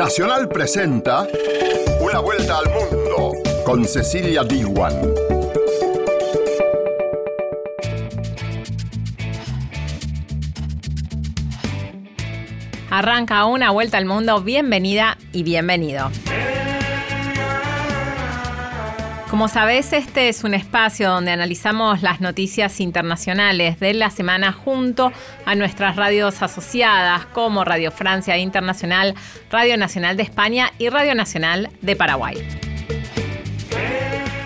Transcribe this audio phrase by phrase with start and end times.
[0.00, 1.28] Nacional presenta
[2.00, 3.34] Una vuelta al mundo
[3.66, 4.94] con Cecilia Diwan.
[12.88, 16.10] Arranca una vuelta al mundo, bienvenida y bienvenido.
[19.40, 25.14] Como sabés, este es un espacio donde analizamos las noticias internacionales de la semana junto
[25.46, 29.14] a nuestras radios asociadas como Radio Francia Internacional,
[29.50, 32.69] Radio Nacional de España y Radio Nacional de Paraguay.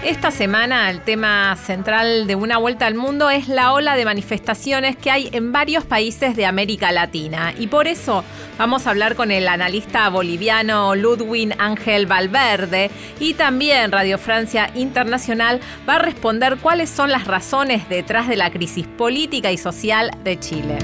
[0.05, 4.97] Esta semana el tema central de Una Vuelta al Mundo es la ola de manifestaciones
[4.99, 7.55] que hay en varios países de América Latina.
[7.59, 8.23] Y por eso
[8.59, 15.61] vamos a hablar con el analista boliviano Ludwig Ángel Valverde y también Radio Francia Internacional
[15.89, 20.39] va a responder cuáles son las razones detrás de la crisis política y social de
[20.39, 20.77] Chile.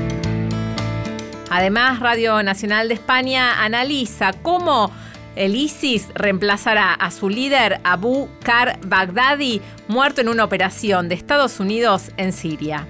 [1.50, 4.90] Además, Radio Nacional de España analiza cómo
[5.40, 11.60] el ISIS reemplazará a su líder Abu Kar Baghdadi, muerto en una operación de Estados
[11.60, 12.86] Unidos en Siria.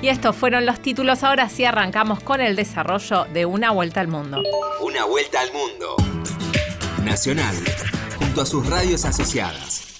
[0.00, 1.22] Y estos fueron los títulos.
[1.22, 4.42] Ahora sí arrancamos con el desarrollo de Una Vuelta al Mundo.
[4.80, 5.96] Una Vuelta al Mundo.
[7.04, 7.54] Nacional,
[8.18, 9.91] junto a sus radios asociadas.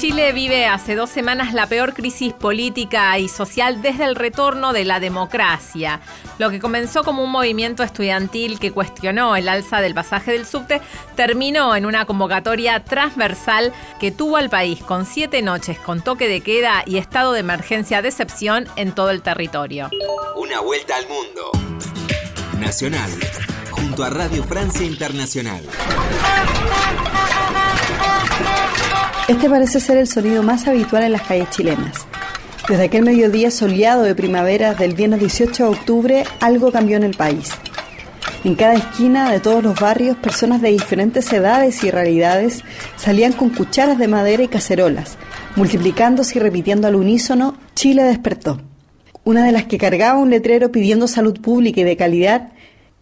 [0.00, 4.86] Chile vive hace dos semanas la peor crisis política y social desde el retorno de
[4.86, 6.00] la democracia.
[6.38, 10.80] Lo que comenzó como un movimiento estudiantil que cuestionó el alza del pasaje del subte
[11.16, 16.40] terminó en una convocatoria transversal que tuvo al país con siete noches con toque de
[16.40, 19.90] queda y estado de emergencia de excepción en todo el territorio.
[20.34, 21.50] Una vuelta al mundo.
[22.58, 23.10] Nacional,
[23.70, 25.62] junto a Radio Francia Internacional.
[29.30, 32.04] Este parece ser el sonido más habitual en las calles chilenas.
[32.68, 37.16] Desde aquel mediodía soleado de primavera del viernes 18 de octubre, algo cambió en el
[37.16, 37.52] país.
[38.42, 42.64] En cada esquina de todos los barrios, personas de diferentes edades y realidades
[42.96, 45.16] salían con cucharas de madera y cacerolas,
[45.54, 48.60] multiplicándose y repitiendo al unísono, Chile despertó.
[49.22, 52.48] Una de las que cargaba un letrero pidiendo salud pública y de calidad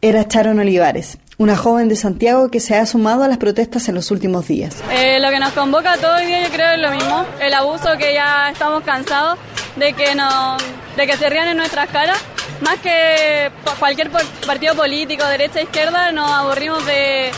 [0.02, 3.94] era Charon Olivares, una joven de Santiago que se ha sumado a las protestas en
[3.94, 4.82] los últimos días.
[4.90, 7.96] Eh, lo que nos convoca todo el día yo creo es lo mismo, el abuso
[7.96, 9.38] que ya estamos cansados
[9.76, 10.60] de que, nos,
[10.96, 12.18] de que se rían en nuestras caras.
[12.60, 17.30] Más que cualquier partido político, derecha, izquierda, nos aburrimos de,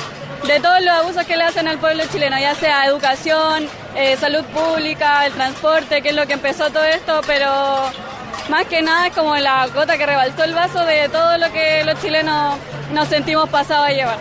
[0.46, 4.44] de todos los abusos que le hacen al pueblo chileno, ya sea educación, eh, salud
[4.46, 7.50] pública, el transporte, que es lo que empezó todo esto, pero
[8.50, 11.84] más que nada es como la gota que rebalsó el vaso de todo lo que
[11.84, 12.56] los chilenos
[12.92, 14.18] nos sentimos pasados a llevar.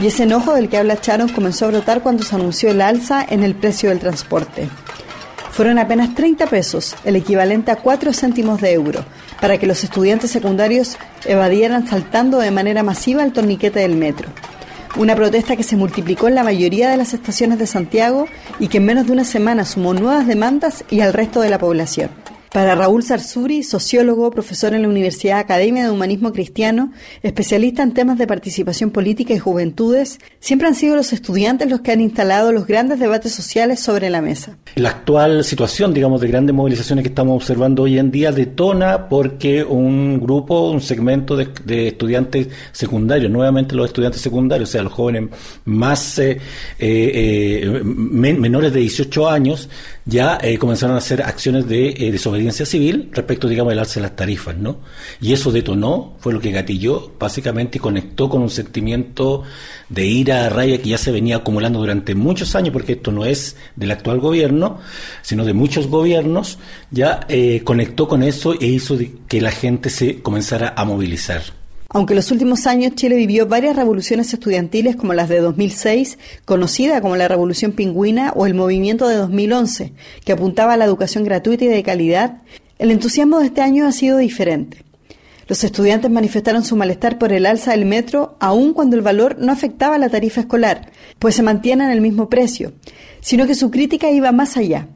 [0.00, 3.24] Y ese enojo del que habla Charon comenzó a brotar cuando se anunció el alza
[3.28, 4.68] en el precio del transporte.
[5.50, 9.04] Fueron apenas 30 pesos, el equivalente a 4 céntimos de euro,
[9.40, 14.28] para que los estudiantes secundarios evadieran saltando de manera masiva el torniquete del metro.
[14.98, 18.26] Una protesta que se multiplicó en la mayoría de las estaciones de Santiago
[18.58, 21.58] y que en menos de una semana sumó nuevas demandas y al resto de la
[21.58, 22.10] población.
[22.52, 26.92] Para Raúl Sarsuri, sociólogo, profesor en la Universidad Academia de Humanismo Cristiano,
[27.22, 31.92] especialista en temas de participación política y juventudes, siempre han sido los estudiantes los que
[31.92, 34.56] han instalado los grandes debates sociales sobre la mesa.
[34.76, 39.62] La actual situación, digamos, de grandes movilizaciones que estamos observando hoy en día detona porque
[39.62, 45.28] un grupo, un segmento de, estudiantes secundarios, nuevamente los estudiantes secundarios, o sea, los jóvenes
[45.66, 46.40] más eh,
[46.78, 49.68] eh, menores de 18 años,
[50.06, 54.02] ya eh, comenzaron a hacer acciones de desobediencia audiencia civil respecto, digamos, del alza de
[54.02, 54.78] las tarifas, ¿no?
[55.20, 59.42] Y eso detonó, fue lo que gatilló, básicamente, conectó con un sentimiento
[59.88, 63.56] de ira, rabia que ya se venía acumulando durante muchos años, porque esto no es
[63.76, 64.78] del actual gobierno,
[65.22, 66.58] sino de muchos gobiernos,
[66.90, 71.42] ya eh, conectó con eso e hizo que la gente se comenzara a movilizar.
[71.90, 77.00] Aunque en los últimos años Chile vivió varias revoluciones estudiantiles como las de 2006, conocida
[77.00, 81.64] como la Revolución Pingüina o el movimiento de 2011, que apuntaba a la educación gratuita
[81.64, 82.42] y de calidad,
[82.78, 84.84] el entusiasmo de este año ha sido diferente.
[85.46, 89.50] Los estudiantes manifestaron su malestar por el alza del metro, aun cuando el valor no
[89.50, 92.74] afectaba la tarifa escolar, pues se mantiene en el mismo precio,
[93.20, 94.88] sino que su crítica iba más allá.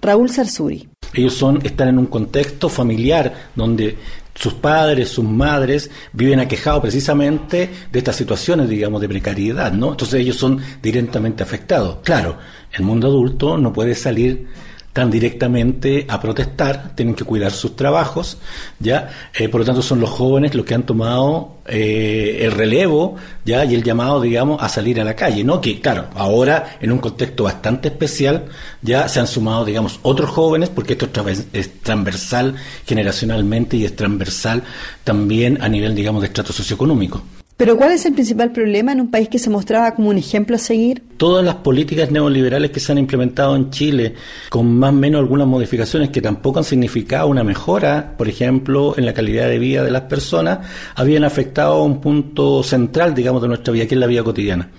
[0.00, 0.88] Raúl Sarsuri.
[1.12, 3.96] Ellos son, están en un contexto familiar donde
[4.34, 9.92] sus padres, sus madres viven aquejados precisamente de estas situaciones, digamos, de precariedad, ¿no?
[9.92, 11.98] Entonces ellos son directamente afectados.
[12.04, 12.38] Claro,
[12.72, 14.46] el mundo adulto no puede salir
[14.90, 18.38] están directamente a protestar, tienen que cuidar sus trabajos,
[18.80, 19.08] ¿ya?
[19.38, 23.14] Eh, por lo tanto, son los jóvenes los que han tomado eh, el relevo,
[23.44, 23.64] ¿ya?
[23.64, 25.60] Y el llamado, digamos, a salir a la calle, ¿no?
[25.60, 28.46] Que, claro, ahora, en un contexto bastante especial,
[28.82, 31.08] ya se han sumado, digamos, otros jóvenes, porque esto
[31.52, 34.64] es transversal generacionalmente y es transversal
[35.04, 37.22] también a nivel, digamos, de estrato socioeconómico.
[37.56, 40.56] Pero ¿cuál es el principal problema en un país que se mostraba como un ejemplo
[40.56, 41.04] a seguir?
[41.20, 44.14] Todas las políticas neoliberales que se han implementado en Chile,
[44.48, 49.04] con más o menos algunas modificaciones que tampoco han significado una mejora, por ejemplo, en
[49.04, 50.60] la calidad de vida de las personas,
[50.94, 54.70] habían afectado a un punto central, digamos, de nuestra vida, que es la vida cotidiana.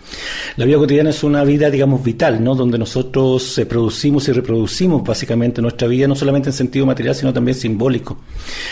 [0.57, 2.55] La vida cotidiana es una vida, digamos, vital, ¿no?
[2.55, 7.31] Donde nosotros eh, producimos y reproducimos básicamente nuestra vida, no solamente en sentido material, sino
[7.31, 8.17] también simbólico.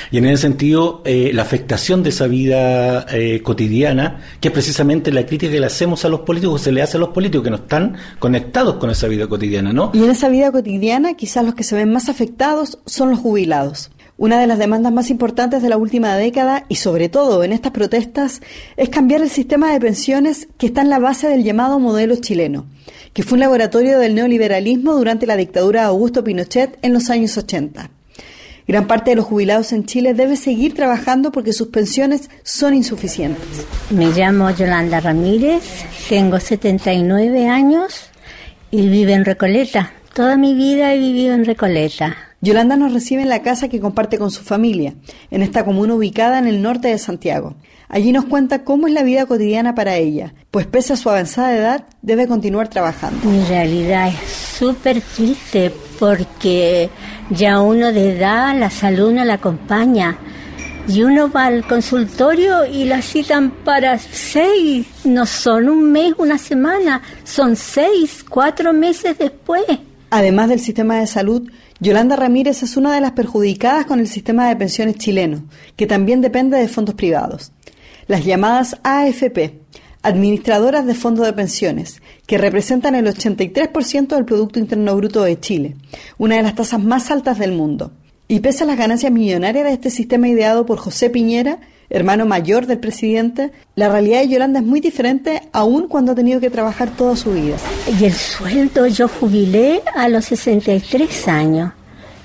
[0.10, 5.12] Y en ese sentido, eh, la afectación de esa vida eh, cotidiana que es precisamente
[5.12, 7.44] la crítica que le hacemos a los políticos, que se le hace a los políticos
[7.44, 9.92] que no están conectados con esa vida cotidiana, ¿no?
[9.94, 13.92] Y en esa vida cotidiana, quizás los que se ven más afectados son los jubilados.
[14.18, 17.72] Una de las demandas más importantes de la última década y sobre todo en estas
[17.72, 18.42] protestas
[18.76, 22.66] es cambiar el sistema de pensiones que está en la base del llamado modelo chileno,
[23.14, 27.38] que fue un laboratorio del neoliberalismo durante la dictadura de Augusto Pinochet en los años
[27.38, 27.92] 80.
[28.70, 33.66] Gran parte de los jubilados en Chile debe seguir trabajando porque sus pensiones son insuficientes.
[33.90, 35.64] Me llamo Yolanda Ramírez,
[36.08, 38.12] tengo 79 años
[38.70, 39.92] y vivo en Recoleta.
[40.14, 42.16] Toda mi vida he vivido en Recoleta.
[42.42, 44.94] Yolanda nos recibe en la casa que comparte con su familia,
[45.32, 47.56] en esta comuna ubicada en el norte de Santiago.
[47.88, 51.58] Allí nos cuenta cómo es la vida cotidiana para ella, pues pese a su avanzada
[51.58, 53.28] edad, debe continuar trabajando.
[53.28, 56.90] Mi realidad es súper triste porque
[57.30, 60.18] ya uno de edad, la salud no la acompaña.
[60.88, 66.40] Y uno va al consultorio y la citan para seis, no son un mes, una
[66.40, 69.66] semana, son seis, cuatro meses después.
[70.10, 71.48] Además del sistema de salud,
[71.80, 75.44] Yolanda Ramírez es una de las perjudicadas con el sistema de pensiones chileno,
[75.76, 77.52] que también depende de fondos privados.
[78.08, 79.60] Las llamadas AFP,
[80.02, 85.76] administradoras de fondos de pensiones, que representan el 83% del Producto Interno Bruto de Chile,
[86.18, 87.92] una de las tasas más altas del mundo.
[88.28, 91.60] Y pese a las ganancias millonarias de este sistema ideado por José Piñera,
[91.90, 96.40] hermano mayor del presidente, la realidad de Yolanda es muy diferente aún cuando ha tenido
[96.40, 97.58] que trabajar toda su vida.
[98.00, 101.74] Y el sueldo yo jubilé a los 63 años.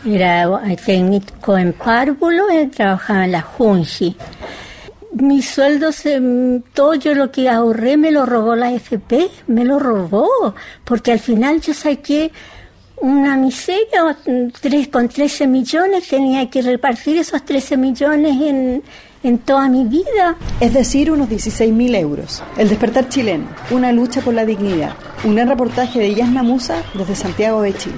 [0.06, 4.14] Era técnico en párvulo y trabajaba en la Junji
[5.14, 6.20] mi sueldo, se,
[6.72, 11.20] todo yo lo que ahorré me lo robó la FP, me lo robó, porque al
[11.20, 12.32] final yo saqué
[12.96, 14.16] una miseria,
[14.60, 18.82] tres, con 13 millones, tenía que repartir esos 13 millones en,
[19.22, 20.36] en toda mi vida.
[20.60, 22.42] Es decir, unos 16 mil euros.
[22.56, 24.94] El despertar chileno, una lucha por la dignidad.
[25.24, 27.96] Un gran reportaje de Yasna Musa desde Santiago de Chile.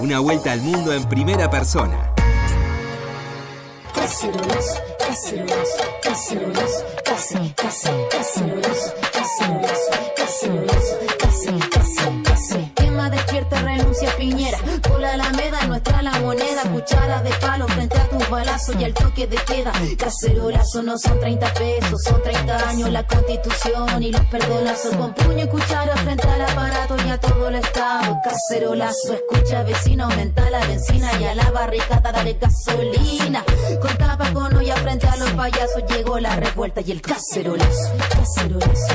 [0.00, 2.12] Una vuelta al mundo en primera persona.
[5.08, 5.68] Cacerolas,
[6.02, 9.80] cacerolas, cacerolas, casi, casi, cacerolas, cacerolas,
[10.14, 12.17] cacerolas, casi, casi,
[14.18, 14.58] Piñera.
[14.98, 16.62] La Alameda, nuestra la moneda.
[16.72, 19.72] Cuchara de palo frente a tus balazos y al toque de queda.
[19.96, 24.96] Cacerolazo no son 30 pesos, son 30 años la constitución y los perdonazos.
[24.96, 28.18] Con puño y cuchara frente al aparato y a todo el estado.
[28.24, 33.44] Cacerolazo, escucha vecino, aumenta la benzina y a la barricada dale gasolina.
[33.80, 37.00] Con tapacono y frente a los payasos llegó la revuelta y el.
[37.00, 38.94] Cacerolazo, cacerolazo,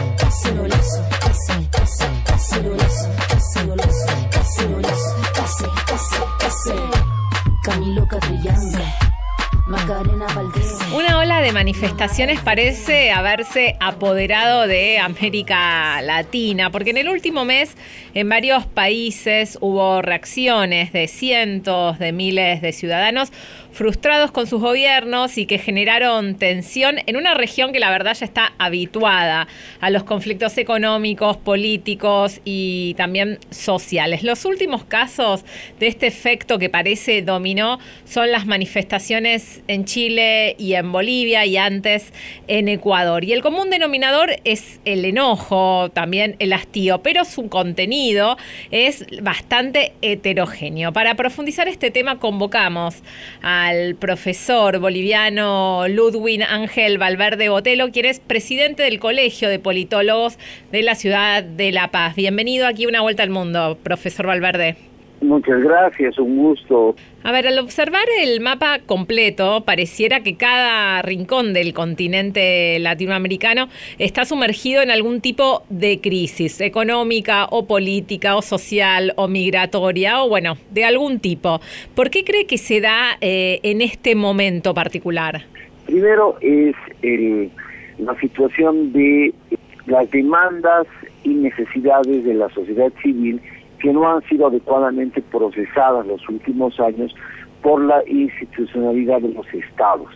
[11.63, 17.77] manifestaciones parece haberse apoderado de América Latina, porque en el último mes
[18.13, 23.31] en varios países hubo reacciones de cientos de miles de ciudadanos
[23.73, 28.25] frustrados con sus gobiernos y que generaron tensión en una región que la verdad ya
[28.25, 29.47] está habituada
[29.81, 34.23] a los conflictos económicos, políticos y también sociales.
[34.23, 35.44] Los últimos casos
[35.80, 41.57] de este efecto que parece dominó son las manifestaciones en Chile y en Bolivia y
[41.57, 42.13] antes
[42.47, 43.23] en Ecuador.
[43.23, 48.37] Y el común denominador es el enojo, también el hastío, pero su contenido
[48.69, 50.94] es bastante heterogéneo.
[50.94, 53.01] Para profundizar este tema convocamos
[53.42, 60.37] a al profesor boliviano Ludwig Ángel Valverde Botelo, quien es presidente del Colegio de Politólogos
[60.71, 62.15] de la ciudad de La Paz.
[62.15, 64.93] Bienvenido aquí una vuelta al mundo, profesor Valverde.
[65.23, 66.95] Muchas gracias, un gusto.
[67.23, 74.25] A ver, al observar el mapa completo, pareciera que cada rincón del continente latinoamericano está
[74.25, 80.57] sumergido en algún tipo de crisis económica o política o social o migratoria o bueno,
[80.71, 81.61] de algún tipo.
[81.95, 85.44] ¿Por qué cree que se da eh, en este momento particular?
[85.85, 87.49] Primero es el,
[87.97, 89.33] la situación de
[89.85, 90.85] las demandas
[91.23, 93.42] y necesidades de la sociedad civil
[93.83, 97.13] que no han sido adecuadamente procesadas los últimos años
[97.61, 100.07] por la institucionalidad de los estados.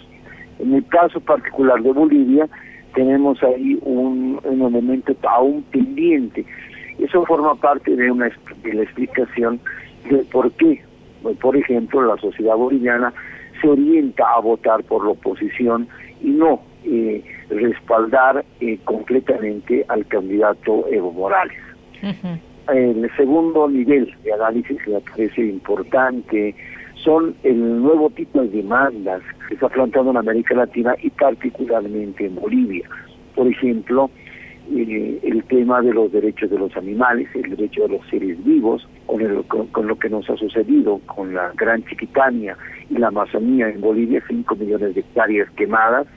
[0.60, 2.48] En el caso particular de Bolivia,
[2.96, 6.46] tenemos ahí un, elemento aún pendiente.
[6.98, 8.32] Eso forma parte de, una,
[8.64, 9.60] de la explicación
[10.10, 10.82] de por qué,
[11.42, 13.14] por ejemplo, la sociedad boliviana
[13.62, 15.90] se orienta a votar por la oposición
[16.22, 21.58] y no eh, respaldar eh, completamente al candidato Evo Morales.
[22.74, 26.54] El segundo nivel de análisis que me parece importante
[26.96, 32.36] son el nuevo tipo de demandas que está planteando en América Latina y particularmente en
[32.36, 32.90] Bolivia.
[33.36, 34.10] Por ejemplo,
[34.76, 38.86] eh, el tema de los derechos de los animales, el derecho de los seres vivos,
[39.06, 42.58] con, el, con, lo que nos ha sucedido con la Gran Chiquitania
[42.90, 46.08] y la Amazonía en Bolivia, 5 millones de hectáreas quemadas,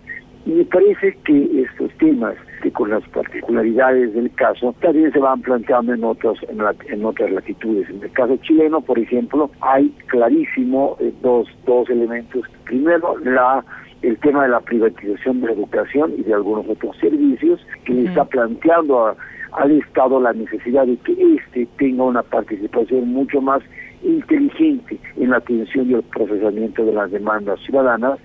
[0.47, 5.41] y me parece que estos temas, que con las particularidades del caso, también se van
[5.43, 7.89] planteando en, otros, en, otras latitudes.
[7.91, 12.45] En el caso chileno, por ejemplo, hay clarísimo eh, dos, dos elementos.
[12.65, 13.65] Primero, la
[14.03, 18.25] el tema de la privatización de la educación y de algunos otros servicios, que está
[18.25, 19.15] planteando
[19.53, 23.63] al Estado la necesidad de que éste tenga una participación mucho más
[24.03, 28.19] inteligente en la atención y el procesamiento de las demandas ciudadanas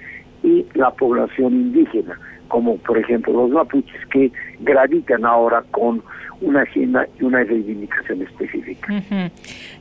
[0.43, 6.01] y la población indígena, como por ejemplo los mapuches que gravitan ahora con
[6.41, 9.31] una agenda y una reivindicación específica.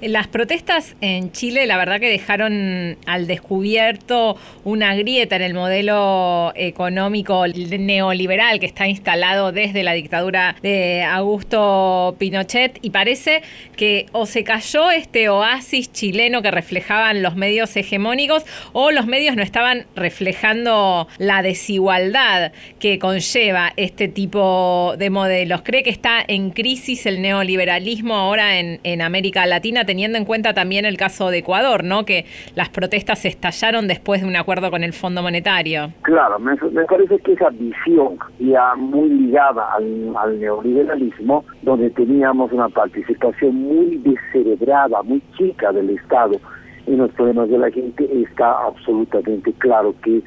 [0.00, 6.52] Las protestas en Chile, la verdad que dejaron al descubierto una grieta en el modelo
[6.54, 13.42] económico neoliberal que está instalado desde la dictadura de Augusto Pinochet y parece
[13.76, 19.36] que o se cayó este oasis chileno que reflejaban los medios hegemónicos o los medios
[19.36, 25.62] no estaban reflejando la desigualdad que conlleva este tipo de modelos.
[25.62, 30.54] ¿Cree que está en crisis el neoliberalismo ahora en, en América Latina, teniendo en cuenta
[30.54, 32.04] también el caso de Ecuador, ¿no?
[32.04, 35.92] Que las protestas estallaron después de un acuerdo con el Fondo Monetario.
[36.02, 42.68] Claro, me, parece que esa visión ya muy ligada al, al neoliberalismo, donde teníamos una
[42.68, 46.40] participación muy descerebrada, muy chica del Estado
[46.86, 50.22] en los problemas de la gente, está absolutamente claro que,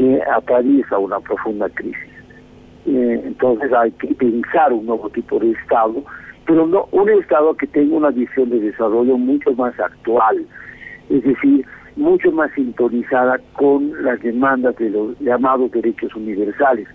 [0.00, 2.10] que atraviesa una profunda crisis.
[2.86, 6.02] Eh, entonces hay que pensar un nuevo tipo de Estado,
[6.46, 10.46] pero no un Estado que tenga una visión de desarrollo mucho más actual,
[11.10, 11.66] es decir,
[11.96, 16.88] mucho más sintonizada con las demandas de los llamados derechos universales,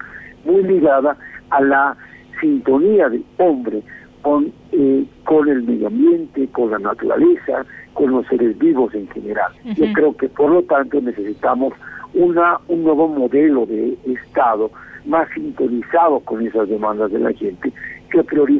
[0.43, 1.15] muy ligada
[1.51, 1.95] a la
[2.41, 3.83] sintonía del hombre
[4.23, 9.51] con, eh, con el medio ambiente, con la naturaleza, con los seres vivos en general.
[9.63, 11.73] Yo creo que por lo tanto necesitamos
[12.15, 14.71] una un nuevo modelo de Estado
[15.05, 17.71] más sintonizado con esas demandas de la gente,
[18.09, 18.19] que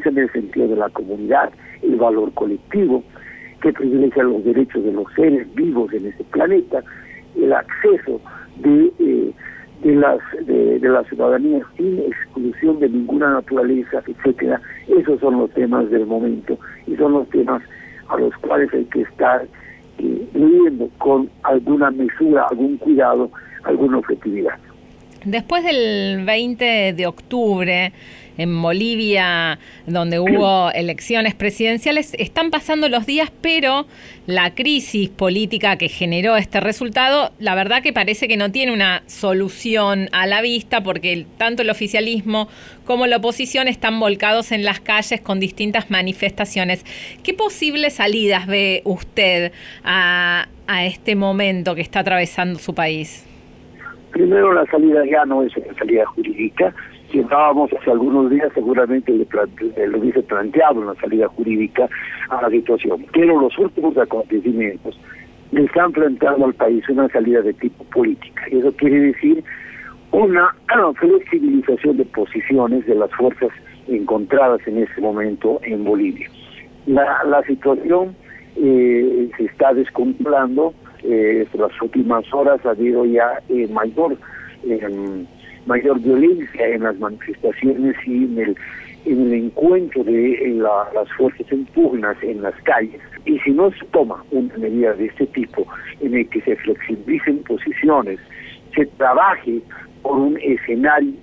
[0.09, 3.03] en el sentido de la comunidad, el valor colectivo,
[3.61, 6.83] que privilegia los derechos de los seres vivos en este planeta,
[7.35, 8.21] el acceso
[8.57, 9.31] de, eh,
[9.81, 14.61] de, las, de, la ciudadanía sin exclusión de ninguna naturaleza, etcétera.
[14.87, 17.61] Esos son los temas del momento y son los temas
[18.09, 19.45] a los cuales hay que estar
[19.97, 23.31] eh, leyendo con alguna mesura, algún cuidado,
[23.65, 24.57] alguna objetividad.
[25.25, 27.91] Después del 20 de octubre,
[28.37, 33.87] en Bolivia, donde hubo elecciones presidenciales, están pasando los días, pero
[34.27, 39.03] la crisis política que generó este resultado, la verdad que parece que no tiene una
[39.07, 42.47] solución a la vista, porque tanto el oficialismo
[42.85, 46.85] como la oposición están volcados en las calles con distintas manifestaciones.
[47.23, 49.51] ¿Qué posibles salidas ve usted
[49.83, 53.25] a, a este momento que está atravesando su país?
[54.15, 56.73] Primero, la salida ya no es una salida jurídica.
[57.11, 61.89] Si estábamos hace algunos días, seguramente le, lo hubiese planteado una salida jurídica
[62.29, 63.05] a la situación.
[63.11, 64.97] Pero los últimos acontecimientos
[65.51, 68.45] le están planteando al país una salida de tipo política.
[68.49, 69.43] Eso quiere decir
[70.11, 70.55] una
[70.97, 73.49] flexibilización de posiciones de las fuerzas
[73.89, 76.29] encontradas en ese momento en Bolivia.
[76.85, 78.15] La, la situación
[78.55, 80.73] eh, se está descontrolando
[81.07, 84.17] eh, las últimas horas ha habido ya eh, mayor
[85.67, 88.57] mayor violencia en las manifestaciones y en el
[89.05, 90.59] en el encuentro de
[90.93, 91.67] las fuerzas en
[92.21, 93.01] en las calles.
[93.25, 95.65] Y si no se toma una medida de este tipo
[96.01, 98.19] en el que se flexibilicen posiciones,
[98.75, 99.61] se trabaje
[100.01, 101.13] por un escenario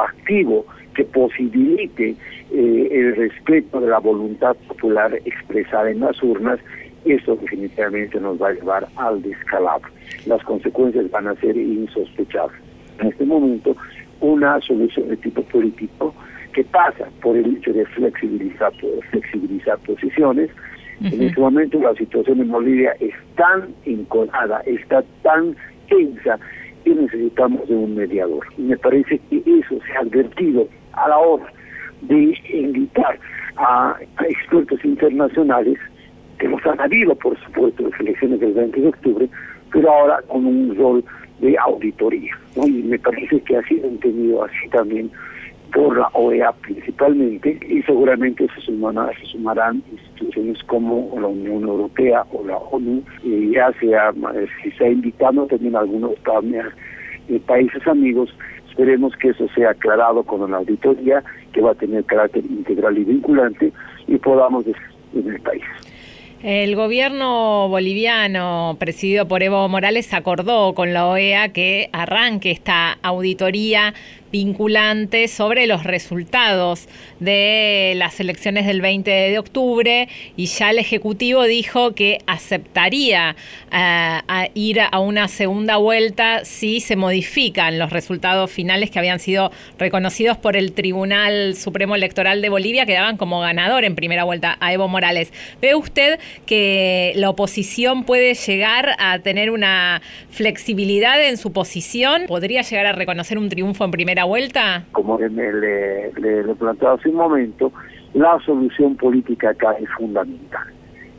[0.00, 2.14] activo que posibilite
[2.52, 6.58] eh, el respeto de la voluntad popular expresada en las urnas,
[7.04, 9.88] eso definitivamente nos va a llevar al descalabro.
[10.26, 12.56] Las consecuencias van a ser insospechables.
[13.00, 13.76] En este momento,
[14.20, 16.14] una solución de tipo político
[16.54, 18.72] que pasa por el hecho de flexibilizar,
[19.10, 20.50] flexibilizar posiciones.
[21.00, 25.56] En este momento la situación en Bolivia es tan encolada, está tan
[25.88, 26.38] tensa
[26.84, 28.46] y necesitamos de un mediador.
[28.56, 31.52] Y me parece que eso se ha advertido a la hora
[32.02, 33.18] de invitar
[33.56, 33.96] a,
[34.28, 35.78] expertos internacionales
[36.64, 39.28] han habido, por supuesto, las elecciones del 20 de octubre,
[39.72, 41.04] pero ahora con un rol
[41.40, 42.36] de auditoría.
[42.56, 45.10] Y me parece que ha sido entendido así también
[45.72, 52.24] por la OEA principalmente y seguramente se, sumarán, se sumarán instituciones como la Unión Europea
[52.32, 54.12] o la ONU y ya sea,
[54.62, 58.32] si se ha invitado también algunos eh, países amigos
[58.68, 63.04] esperemos que eso sea aclarado con la auditoría que va a tener carácter integral y
[63.04, 63.72] vinculante
[64.06, 64.64] y podamos
[65.14, 65.62] en el país.
[66.44, 73.94] El gobierno boliviano, presidido por Evo Morales, acordó con la OEA que arranque esta auditoría
[74.34, 76.88] vinculante sobre los resultados
[77.20, 83.36] de las elecciones del 20 de octubre y ya el Ejecutivo dijo que aceptaría
[83.70, 89.52] eh, ir a una segunda vuelta si se modifican los resultados finales que habían sido
[89.78, 94.56] reconocidos por el Tribunal Supremo Electoral de Bolivia, que daban como ganador en primera vuelta
[94.58, 95.32] a Evo Morales.
[95.62, 102.24] ¿Ve usted que la oposición puede llegar a tener una flexibilidad en su posición?
[102.26, 104.84] ¿Podría llegar a reconocer un triunfo en primera vuelta?
[104.92, 107.72] Como le, le, le, planteaba hace un momento,
[108.14, 110.66] la solución política acá es fundamental.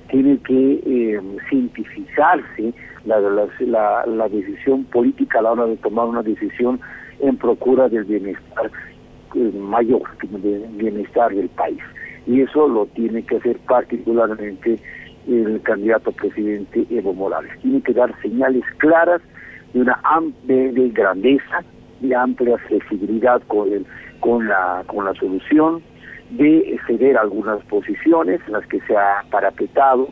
[0.09, 2.73] Tiene que eh, cientificarse
[3.05, 6.79] la, decisión política a la hora de tomar una decisión
[7.19, 8.71] en procura del bienestar
[9.35, 11.81] eh, mayor, del bienestar del país.
[12.27, 14.79] Y eso lo tiene que hacer particularmente
[15.27, 17.51] el candidato presidente Evo Morales.
[17.61, 19.21] Tiene que dar señales claras
[19.73, 21.63] de una amplia de grandeza,
[21.99, 23.85] de amplia flexibilidad con, el,
[24.19, 25.81] con, la, con la solución,
[26.31, 30.09] de ceder algunas posiciones en las que se ha parapetado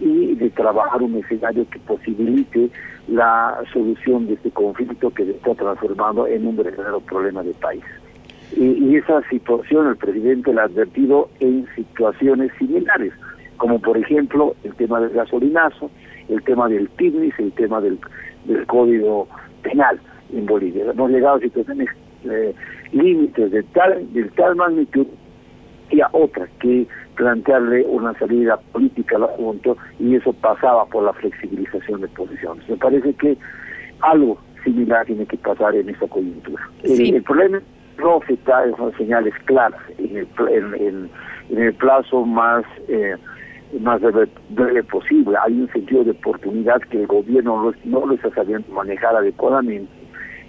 [0.00, 2.70] y de trabajar un escenario que posibilite
[3.08, 7.84] la solución de este conflicto que se está transformando en un verdadero problema de país.
[8.56, 13.12] Y, y esa situación el presidente la ha advertido en situaciones similares,
[13.56, 15.90] como por ejemplo el tema del gasolinazo,
[16.28, 17.98] el tema del TIGNIS, el tema del,
[18.46, 19.28] del Código
[19.62, 20.00] Penal
[20.32, 20.84] en Bolivia.
[20.90, 21.88] Hemos llegado a situaciones
[22.24, 22.54] eh,
[22.92, 25.06] límites de tal, de tal magnitud
[25.90, 31.12] y a otra que plantearle una salida política al asunto y eso pasaba por la
[31.12, 32.68] flexibilización de posiciones.
[32.68, 33.36] Me parece que
[34.00, 36.68] algo similar tiene que pasar en esta coyuntura.
[36.82, 37.60] El, problema
[37.98, 41.10] no se está en señales claras en el, en,
[41.50, 43.16] en, el plazo más eh,
[43.80, 44.00] más
[44.50, 45.36] breve, posible.
[45.42, 50.01] Hay un sentido de oportunidad que el gobierno no lo está sabiendo manejar adecuadamente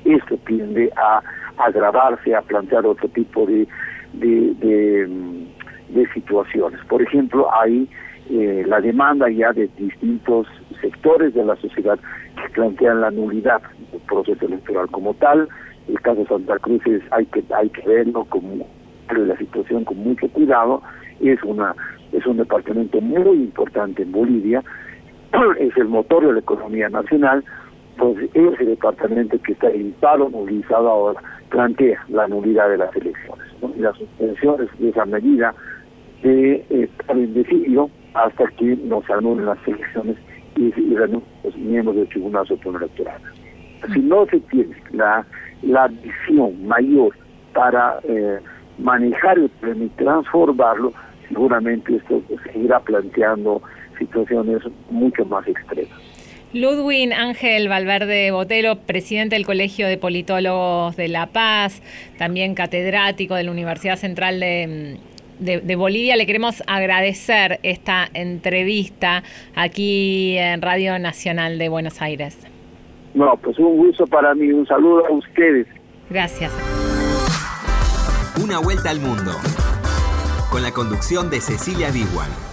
[0.06, 1.22] esto tiende a
[1.58, 3.68] agravarse, a plantear otro tipo de,
[4.14, 5.08] de,
[6.14, 6.80] situaciones.
[6.88, 7.88] Por ejemplo, hay
[8.30, 10.48] eh, la demanda ya de distintos
[10.82, 11.98] sectores de la sociedad
[12.36, 13.62] que plantean la nulidad
[13.92, 15.48] del proceso electoral como tal.
[15.88, 18.66] El caso de Santa Cruz es, hay que hay que verlo como
[19.10, 20.82] la situación con mucho cuidado.
[21.20, 21.76] Es una
[22.14, 24.64] es un departamento muy importante en Bolivia,
[25.60, 27.44] es el motor de la economía nacional,
[27.98, 33.48] pues ese departamento que está en paro movilizado ahora plantea la nulidad de las elecciones
[33.76, 35.54] y las suspensiones de esa medida
[36.24, 40.18] de estar indecidio hasta que nos anulen las elecciones
[40.56, 43.22] y, y los miembros del Tribunal Supremo Electoral.
[43.94, 45.26] Si no se tiene la,
[45.62, 47.14] la visión mayor
[47.54, 48.40] para eh,
[48.80, 50.94] manejar el problema y transformarlo,
[51.28, 53.62] seguramente esto seguirá planteando
[53.98, 56.03] situaciones mucho más extremas.
[56.54, 61.82] Ludwig Ángel Valverde Botelo, presidente del Colegio de Politólogos de La Paz,
[62.20, 65.00] también catedrático de la Universidad Central de,
[65.40, 66.16] de, Bolivia.
[66.16, 69.24] Le queremos agradecer esta entrevista
[69.56, 72.38] aquí en Radio Nacional de Buenos Aires.
[73.16, 74.52] No, pues un gusto para mí.
[74.52, 75.66] Un saludo a ustedes.
[76.10, 76.52] Gracias.
[78.44, 79.32] Una vuelta al mundo.
[80.52, 82.53] Con la conducción de Cecilia Biguan.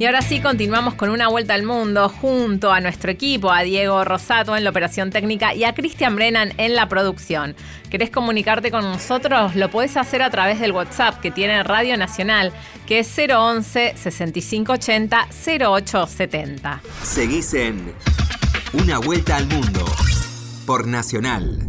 [0.00, 4.02] Y ahora sí, continuamos con una vuelta al mundo junto a nuestro equipo, a Diego
[4.02, 7.54] Rosato en la operación técnica y a Cristian Brennan en la producción.
[7.90, 9.54] ¿Querés comunicarte con nosotros?
[9.56, 12.50] Lo podés hacer a través del WhatsApp que tiene Radio Nacional,
[12.86, 16.80] que es 011 6580 0870.
[17.02, 17.92] Seguís en
[18.72, 19.84] Una Vuelta al Mundo
[20.64, 21.68] por Nacional.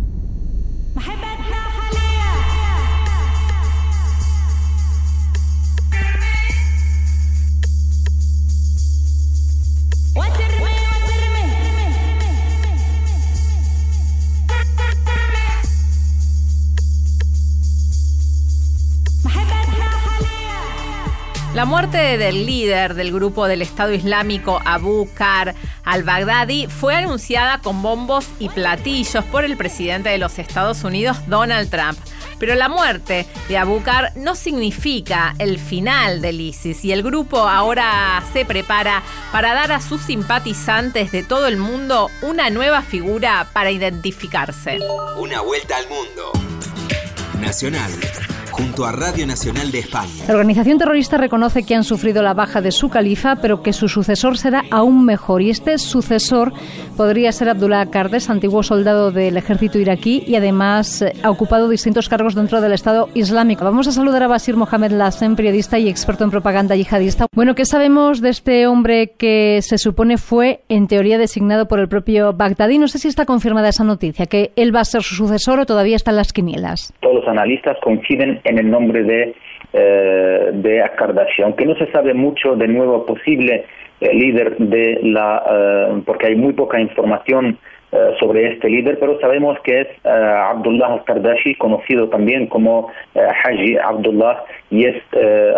[21.62, 27.84] La muerte del líder del grupo del Estado Islámico Abu Kar al-Baghdadi fue anunciada con
[27.84, 32.00] bombos y platillos por el presidente de los Estados Unidos, Donald Trump.
[32.40, 37.48] Pero la muerte de Abu Kar no significa el final del ISIS y el grupo
[37.48, 43.48] ahora se prepara para dar a sus simpatizantes de todo el mundo una nueva figura
[43.54, 44.80] para identificarse.
[45.16, 46.32] Una vuelta al mundo.
[47.40, 47.92] Nacional
[48.62, 50.26] junto a Radio Nacional de España.
[50.28, 53.90] La organización terrorista reconoce que han sufrido la baja de su califa, pero que su
[53.90, 55.42] sucesor será aún mejor.
[55.42, 56.54] Y este sucesor
[56.96, 62.08] podría ser Abdullah Kardes, antiguo soldado del ejército iraquí y además eh, ha ocupado distintos
[62.08, 63.66] cargos dentro del Estado Islámico.
[63.66, 67.26] Vamos a saludar a Basir Mohamed Lassen, periodista y experto en propaganda yihadista.
[67.34, 71.88] Bueno, ¿qué sabemos de este hombre que se supone fue, en teoría, designado por el
[71.88, 72.78] propio Bagdadi?
[72.78, 75.66] No sé si está confirmada esa noticia, que él va a ser su sucesor o
[75.66, 76.94] todavía está en las quinielas.
[77.02, 79.34] Todos los analistas coinciden en el nombre de,
[79.74, 83.66] eh, de Kardashian, aunque no se sabe mucho de nuevo posible
[84.02, 87.60] eh, líder de la, eh, porque hay muy poca información
[87.92, 94.44] eh, sobre este líder, pero sabemos que es Abdullah al-Kardashi, conocido también como Haji Abdullah,
[94.72, 94.96] y es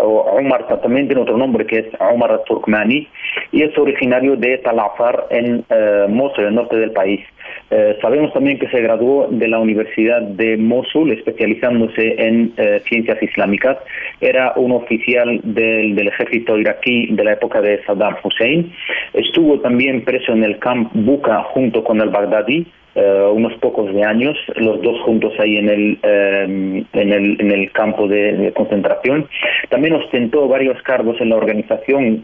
[0.02, 3.08] Omar, también tiene otro nombre que es Omar al-Turkmani,
[3.52, 5.64] y es originario de Talafar en
[6.10, 7.22] Mosul, el norte del país.
[7.70, 13.22] Eh, sabemos también que se graduó de la Universidad de Mosul, especializándose en eh, ciencias
[13.24, 13.78] islámicas.
[14.22, 18.72] Era un oficial del, ejército iraquí de la época de Saddam Hussein.
[19.14, 22.68] Estuvo también preso en el camp Buka junto con el Baghdadi.
[22.96, 27.72] Eh, unos pocos de años, los dos juntos ahí en el, en el, en el
[27.72, 29.28] campo de, concentración.
[29.72, 32.24] También ostentó varios cargos en la organización.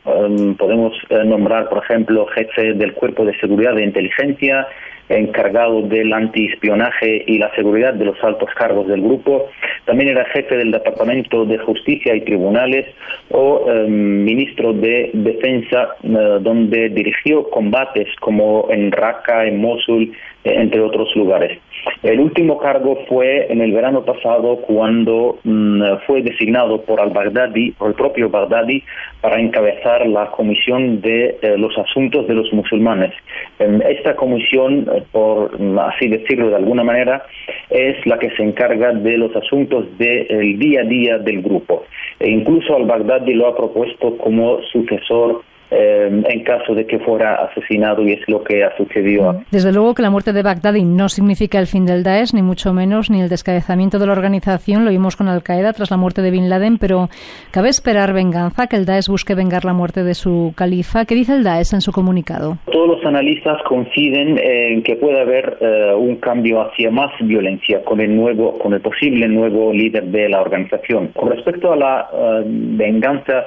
[0.59, 0.93] podemos
[1.25, 4.67] nombrar, por ejemplo, jefe del Cuerpo de Seguridad de Inteligencia,
[5.09, 9.49] encargado del antiespionaje y la seguridad de los altos cargos del grupo.
[9.85, 12.85] También era jefe del Departamento de Justicia y Tribunales
[13.31, 20.81] o em, ministro de Defensa, eh, donde dirigió combates como en Raqqa, en Mosul, entre
[20.81, 21.59] otros lugares.
[22.03, 27.89] El último cargo fue en el verano pasado cuando mm, fue designado por al-Baghdadi, por
[27.89, 28.83] el propio Baghdadi,
[29.21, 33.13] para encabezar la comisión de eh, los asuntos de los musulmanes.
[33.59, 37.25] Em, esta comisión, eh, por mm, así decirlo de alguna manera,
[37.69, 41.83] es la que se encarga de los asuntos del día a día del grupo.
[42.19, 48.01] E incluso al-Baghdadi lo ha propuesto como sucesor eh, en caso de que fuera asesinado
[48.07, 49.41] y es lo que ha sucedido.
[49.51, 52.73] Desde luego que la muerte de Baghdadi no significa el fin del Daesh, ni mucho
[52.73, 54.85] menos, ni el descabezamiento de la organización.
[54.85, 57.09] Lo vimos con Al-Qaeda tras la muerte de Bin Laden, pero
[57.51, 58.67] ¿cabe esperar venganza?
[58.67, 61.05] ¿Que el Daesh busque vengar la muerte de su califa?
[61.05, 62.57] ¿Qué dice el Daesh en su comunicado?
[62.71, 67.99] Todos los analistas coinciden en que puede haber eh, un cambio hacia más violencia con
[67.99, 71.09] el nuevo, con el posible nuevo líder de la organización.
[71.15, 73.45] Con respecto a la eh, venganza,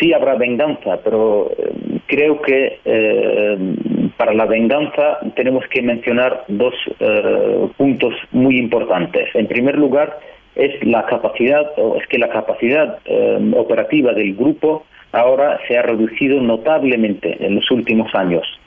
[0.00, 1.50] sí habrá venganza, pero
[2.06, 3.58] creo que eh,
[4.16, 9.28] para la venganza tenemos que mencionar dos eh, puntos muy importantes.
[9.34, 10.18] En primer lugar,
[10.54, 15.82] es la capacidad, o es que la capacidad eh, operativa del grupo ahora se ha
[15.82, 18.59] reducido notablemente en los últimos años.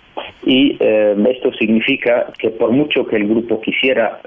[0.46, 4.20] Y esto significa que por mucho que el grupo quisiera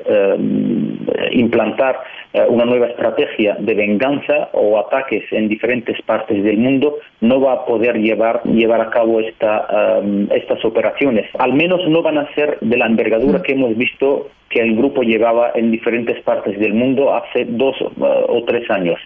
[1.31, 2.01] implantar
[2.33, 7.53] eh, una nueva estrategia de venganza o ataques en diferentes partes del mundo, no va
[7.53, 11.27] a poder llevar, llevar a cabo esta, um, estas operaciones.
[11.39, 15.03] Al menos no van a ser de la envergadura que hemos visto que el grupo
[15.03, 18.99] llevaba en diferentes partes del mundo hace dos uh, o tres años.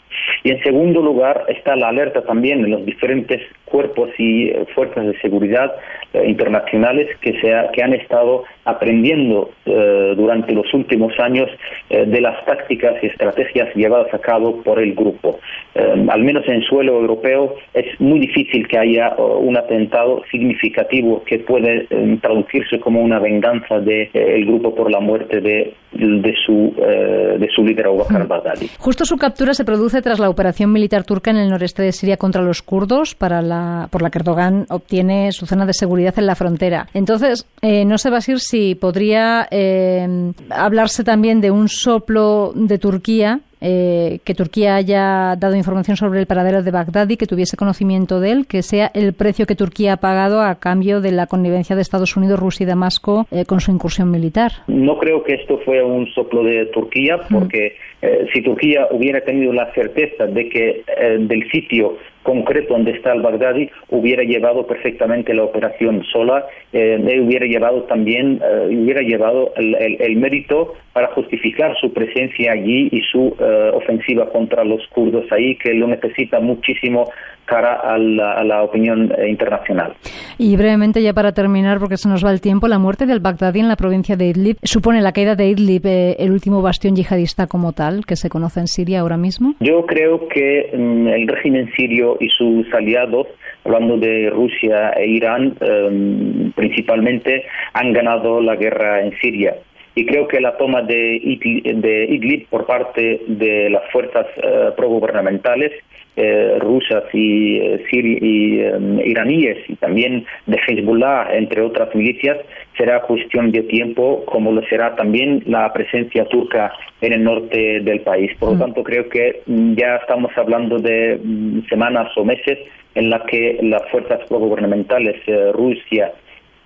[0.44, 5.06] Y en segundo lugar está la alerta también en los diferentes cuerpos y eh, fuerzas
[5.06, 5.72] de seguridad
[6.12, 11.48] eh, internacionales que, se que han estado aprendiendo durante los últimos años
[11.88, 15.38] de las tácticas y estrategias llevadas a cabo por el grupo.
[15.74, 21.38] Eh, al menos en suelo europeo es muy difícil que haya un atentado significativo que
[21.38, 26.74] puede eh, traducirse como una venganza del de, eh, grupo por la muerte de, su,
[26.78, 28.70] eh, de su líder Abu Bakr al-Baghdadi.
[28.78, 32.16] Justo su captura se produce tras la operación militar turca en el noreste de Siria
[32.16, 36.26] contra los kurdos, para la, por la que Erdogan obtiene su zona de seguridad en
[36.26, 36.88] la frontera.
[36.94, 43.40] Entonces, eh, no sé, Basir, si podría eh, hablarse también de un soplo de Turquía
[43.60, 48.32] eh, que Turquía haya dado información sobre el paradero de Bagdadi, que tuviese conocimiento de
[48.32, 51.82] él, que sea el precio que Turquía ha pagado a cambio de la connivencia de
[51.82, 54.52] Estados Unidos, Rusia y Damasco eh, con su incursión militar.
[54.66, 59.52] No creo que esto fue un soplo de Turquía, porque eh, si Turquía hubiera tenido
[59.52, 60.84] la certeza de que
[61.18, 67.46] del sitio concreto donde está el Bagdadi hubiera llevado perfectamente la operación sola, eh, hubiera
[67.46, 73.70] llevado también, eh, hubiera llevado el, mérito para justificar su presencia allí y su eh,
[73.74, 77.04] ofensiva contra los kurdos ahí, que lo necesita muchísimo
[77.50, 79.94] cara a la, opinión eh, internacional.
[80.38, 83.58] Y brevemente, ya para terminar, porque se nos va el tiempo, la muerte del Bagdadi
[83.58, 87.72] en la provincia de Idlib supone la caída de Idlib, el último bastión yihadista como
[87.72, 89.54] tal que se conoce en Siria ahora mismo.
[89.58, 93.26] Yo creo que mm, el régimen sirio y sus aliados,
[93.64, 97.44] hablando de Rusia e Irán, em, principalmente
[97.74, 99.56] han ganado la guerra en Siria.
[99.94, 105.72] Y creo que la toma de Idlib, por parte de las fuerzas uh, progubernamentales
[106.16, 112.38] eh, rusas y, eh, y em, iraníes y también de Hezbollah, entre otras milicias,
[112.76, 118.00] será cuestión de tiempo, como lo será también la presencia turca en el norte del
[118.00, 118.32] país.
[118.38, 118.58] Por lo mm.
[118.58, 122.58] tanto, creo que mm, ya estamos hablando de mm, semanas o meses
[122.94, 126.12] en las que las fuerzas progubernamentales, eh, Rusia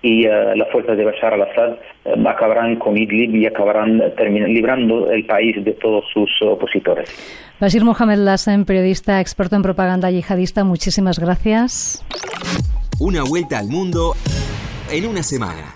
[0.01, 4.01] y uh, las fuerzas de Bashar al-Assad uh, acabarán con Idlib y acabarán
[4.47, 7.09] librando el país de todos sus opositores.
[7.59, 12.03] Basir Mohamed Lassen, periodista experto en propaganda yihadista, muchísimas gracias.
[12.99, 14.15] Una vuelta al mundo
[14.91, 15.73] en una semana.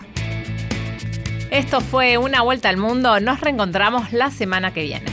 [1.52, 3.20] Esto fue Una vuelta al mundo.
[3.20, 5.09] Nos reencontramos la semana que viene.